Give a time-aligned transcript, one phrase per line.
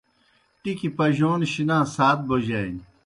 [0.61, 2.83] ٹِکیْ پجَون شِنا سات بوجانیْ۔